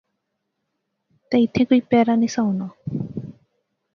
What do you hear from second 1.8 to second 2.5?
پہرہ نہسا